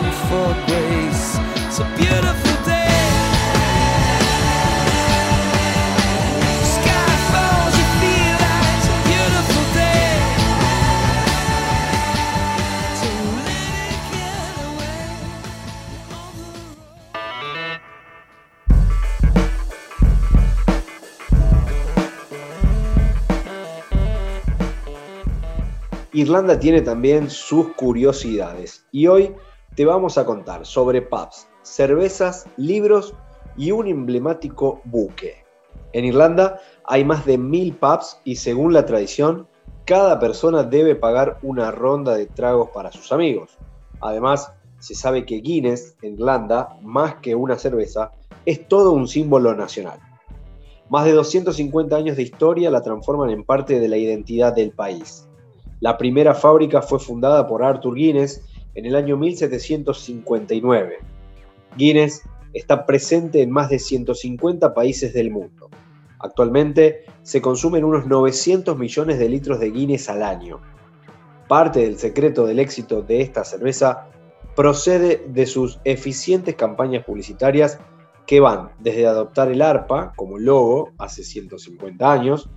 Irlanda 26.21 26.59
tiene 26.59 26.81
también 26.81 27.31
sus 27.31 27.69
curiosidades 27.73 28.85
y 28.91 29.07
hoy 29.07 29.33
te 29.75 29.85
vamos 29.85 30.19
a 30.19 30.25
contar 30.25 30.67
sobre 30.67 31.01
pubs, 31.01 31.47
cervezas, 31.63 32.45
libros 32.57 33.15
y 33.57 33.71
un 33.71 33.87
emblemático 33.87 34.81
buque. 34.85 35.43
En 35.93 36.05
Irlanda 36.05 36.59
hay 36.85 37.03
más 37.03 37.25
de 37.25 37.39
mil 37.39 37.75
pubs 37.75 38.19
y 38.23 38.35
según 38.35 38.71
la 38.71 38.85
tradición, 38.85 39.47
cada 39.85 40.19
persona 40.19 40.61
debe 40.61 40.95
pagar 40.95 41.39
una 41.41 41.71
ronda 41.71 42.15
de 42.15 42.27
tragos 42.27 42.69
para 42.69 42.91
sus 42.91 43.11
amigos. 43.11 43.57
Además, 43.99 44.53
se 44.77 44.93
sabe 44.93 45.25
que 45.25 45.41
Guinness 45.41 45.95
en 46.03 46.13
Irlanda, 46.13 46.77
más 46.83 47.15
que 47.15 47.33
una 47.33 47.57
cerveza, 47.57 48.11
es 48.45 48.67
todo 48.67 48.91
un 48.91 49.07
símbolo 49.07 49.55
nacional. 49.55 49.99
Más 50.87 51.05
de 51.05 51.13
250 51.13 51.95
años 51.95 52.15
de 52.15 52.23
historia 52.23 52.69
la 52.69 52.83
transforman 52.83 53.31
en 53.31 53.43
parte 53.43 53.79
de 53.79 53.87
la 53.87 53.97
identidad 53.97 54.53
del 54.53 54.71
país. 54.71 55.27
La 55.81 55.97
primera 55.97 56.35
fábrica 56.35 56.83
fue 56.83 56.99
fundada 56.99 57.47
por 57.47 57.63
Arthur 57.63 57.95
Guinness 57.95 58.45
en 58.75 58.85
el 58.85 58.95
año 58.95 59.17
1759. 59.17 60.99
Guinness 61.75 62.21
está 62.53 62.85
presente 62.85 63.41
en 63.41 63.49
más 63.49 63.71
de 63.71 63.79
150 63.79 64.75
países 64.75 65.11
del 65.11 65.31
mundo. 65.31 65.71
Actualmente 66.19 67.05
se 67.23 67.41
consumen 67.41 67.83
unos 67.83 68.05
900 68.05 68.77
millones 68.77 69.17
de 69.17 69.27
litros 69.27 69.59
de 69.59 69.71
Guinness 69.71 70.07
al 70.07 70.21
año. 70.21 70.61
Parte 71.47 71.79
del 71.79 71.97
secreto 71.97 72.45
del 72.45 72.59
éxito 72.59 73.01
de 73.01 73.21
esta 73.21 73.43
cerveza 73.43 74.05
procede 74.55 75.25
de 75.29 75.47
sus 75.47 75.79
eficientes 75.83 76.53
campañas 76.53 77.03
publicitarias 77.03 77.79
que 78.27 78.39
van 78.39 78.69
desde 78.77 79.07
adoptar 79.07 79.49
el 79.49 79.63
arpa 79.63 80.13
como 80.15 80.37
logo 80.37 80.91
hace 80.99 81.23
150 81.23 82.11
años, 82.11 82.51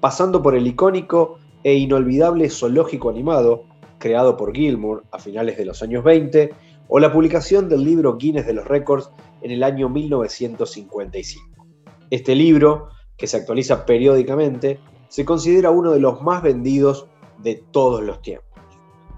pasando 0.00 0.42
por 0.42 0.56
el 0.56 0.66
icónico 0.66 1.40
e 1.68 1.74
inolvidable 1.74 2.48
zoológico 2.48 3.10
animado 3.10 3.66
creado 3.98 4.38
por 4.38 4.54
Gilmour 4.54 5.04
a 5.10 5.18
finales 5.18 5.58
de 5.58 5.66
los 5.66 5.82
años 5.82 6.02
20, 6.02 6.50
o 6.88 6.98
la 6.98 7.12
publicación 7.12 7.68
del 7.68 7.84
libro 7.84 8.16
Guinness 8.16 8.46
de 8.46 8.54
los 8.54 8.66
Récords 8.66 9.10
en 9.42 9.50
el 9.50 9.62
año 9.62 9.90
1955. 9.90 11.66
Este 12.08 12.34
libro, 12.34 12.88
que 13.18 13.26
se 13.26 13.36
actualiza 13.36 13.84
periódicamente, 13.84 14.80
se 15.08 15.26
considera 15.26 15.70
uno 15.70 15.92
de 15.92 16.00
los 16.00 16.22
más 16.22 16.42
vendidos 16.42 17.06
de 17.42 17.62
todos 17.70 18.02
los 18.02 18.22
tiempos. 18.22 18.48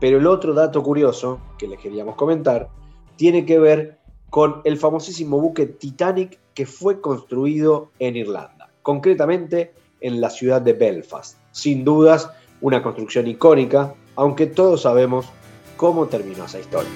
Pero 0.00 0.18
el 0.18 0.26
otro 0.26 0.52
dato 0.52 0.82
curioso 0.82 1.38
que 1.56 1.68
les 1.68 1.78
queríamos 1.78 2.16
comentar 2.16 2.68
tiene 3.14 3.46
que 3.46 3.60
ver 3.60 4.00
con 4.28 4.60
el 4.64 4.76
famosísimo 4.76 5.40
buque 5.40 5.66
Titanic 5.66 6.40
que 6.52 6.66
fue 6.66 7.00
construido 7.00 7.92
en 8.00 8.16
Irlanda, 8.16 8.72
concretamente 8.82 9.72
en 10.00 10.20
la 10.20 10.30
ciudad 10.30 10.60
de 10.60 10.72
Belfast. 10.72 11.38
Sin 11.52 11.84
dudas, 11.84 12.30
una 12.60 12.82
construcción 12.82 13.26
icónica, 13.26 13.94
aunque 14.16 14.46
todos 14.46 14.82
sabemos 14.82 15.26
cómo 15.76 16.06
terminó 16.06 16.44
esa 16.44 16.60
historia. 16.60 16.90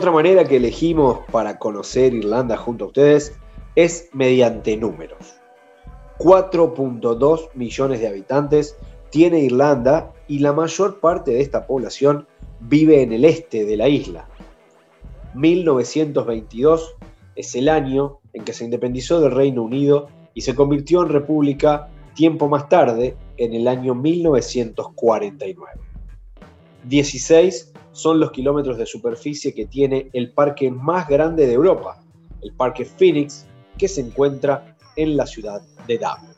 Otra 0.00 0.12
manera 0.12 0.46
que 0.46 0.56
elegimos 0.56 1.18
para 1.30 1.58
conocer 1.58 2.14
Irlanda 2.14 2.56
junto 2.56 2.86
a 2.86 2.88
ustedes 2.88 3.34
es 3.76 4.08
mediante 4.14 4.74
números. 4.78 5.34
4.2 6.16 7.50
millones 7.52 8.00
de 8.00 8.08
habitantes 8.08 8.78
tiene 9.10 9.40
Irlanda 9.40 10.14
y 10.26 10.38
la 10.38 10.54
mayor 10.54 11.00
parte 11.00 11.32
de 11.32 11.42
esta 11.42 11.66
población 11.66 12.26
vive 12.60 13.02
en 13.02 13.12
el 13.12 13.26
este 13.26 13.66
de 13.66 13.76
la 13.76 13.88
isla. 13.88 14.26
1922 15.34 16.96
es 17.36 17.54
el 17.54 17.68
año 17.68 18.20
en 18.32 18.44
que 18.44 18.54
se 18.54 18.64
independizó 18.64 19.20
del 19.20 19.32
Reino 19.32 19.62
Unido 19.62 20.08
y 20.32 20.40
se 20.40 20.54
convirtió 20.54 21.02
en 21.02 21.10
república 21.10 21.90
tiempo 22.14 22.48
más 22.48 22.70
tarde, 22.70 23.18
en 23.36 23.52
el 23.52 23.68
año 23.68 23.94
1949. 23.94 25.78
16 26.84 27.69
son 27.92 28.20
los 28.20 28.30
kilómetros 28.30 28.78
de 28.78 28.86
superficie 28.86 29.54
que 29.54 29.66
tiene 29.66 30.10
el 30.12 30.32
parque 30.32 30.70
más 30.70 31.08
grande 31.08 31.46
de 31.46 31.54
Europa, 31.54 32.02
el 32.42 32.52
Parque 32.54 32.84
Phoenix, 32.84 33.46
que 33.78 33.88
se 33.88 34.00
encuentra 34.00 34.76
en 34.96 35.16
la 35.16 35.26
ciudad 35.26 35.62
de 35.86 35.98
Dublin. 35.98 36.34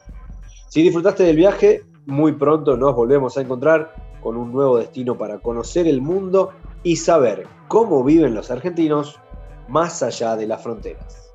Si 0.68 0.82
disfrutaste 0.82 1.24
del 1.24 1.36
viaje, 1.36 1.82
muy 2.06 2.32
pronto 2.32 2.76
nos 2.76 2.94
volvemos 2.94 3.36
a 3.36 3.42
encontrar 3.42 3.94
con 4.22 4.36
un 4.36 4.52
nuevo 4.52 4.78
destino 4.78 5.18
para 5.18 5.38
conocer 5.38 5.86
el 5.86 6.00
mundo 6.00 6.50
y 6.82 6.96
saber 6.96 7.46
cómo 7.68 8.02
viven 8.04 8.34
los 8.34 8.50
argentinos 8.50 9.18
más 9.68 10.02
allá 10.02 10.36
de 10.36 10.46
las 10.46 10.62
fronteras. 10.62 11.31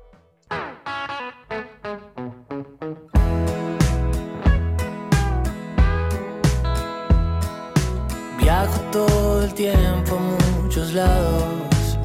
Todo 9.38 9.46
el 9.46 9.54
tiempo 9.54 10.16
a 10.16 10.62
muchos 10.62 10.94
lados. 10.94 11.96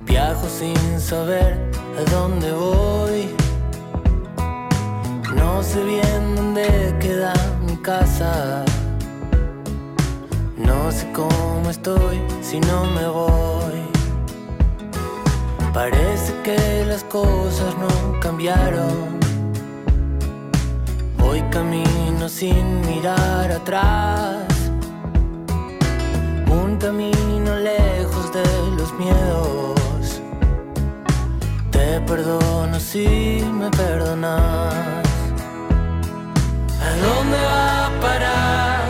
Viajo 0.00 0.48
sin 0.48 1.00
saber 1.00 1.56
a 1.96 2.10
dónde 2.10 2.50
voy. 2.52 3.28
No 5.36 5.62
sé 5.62 5.84
bien 5.84 6.34
dónde 6.34 6.66
queda 6.98 7.32
mi 7.64 7.76
casa. 7.76 8.64
No 10.56 10.90
sé 10.90 11.06
cómo 11.12 11.70
estoy 11.70 12.20
si 12.42 12.58
no 12.58 12.84
me 12.96 13.06
voy. 13.06 13.80
Parece 15.72 16.32
que 16.42 16.86
las 16.88 17.04
cosas 17.04 17.72
no 17.78 18.18
cambiaron. 18.18 19.20
Hoy 21.24 21.40
camino 21.52 22.28
sin 22.28 22.80
mirar 22.80 23.52
atrás 23.52 24.47
camino 26.88 27.54
lejos 27.56 28.32
de 28.32 28.46
los 28.78 28.90
miedos. 28.94 30.22
Te 31.70 32.00
perdono 32.08 32.80
si 32.80 33.06
me 33.60 33.68
perdonas. 33.70 35.04
¿A 36.88 36.90
dónde 37.06 37.38
va 37.52 37.86
a 37.86 37.90
parar 38.06 38.84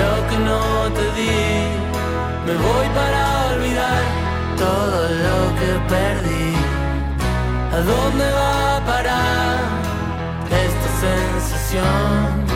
lo 0.00 0.12
que 0.28 0.38
no 0.48 0.62
te 0.96 1.06
di? 1.18 1.38
Me 2.46 2.54
voy 2.66 2.86
para 2.98 3.20
olvidar 3.50 4.02
todo 4.64 4.98
lo 5.24 5.38
que 5.58 5.70
perdí. 5.94 6.50
¿A 7.76 7.80
dónde 7.92 8.26
va 8.40 8.76
a 8.76 8.80
parar 8.92 9.58
esta 10.66 10.88
sensación? 11.06 12.48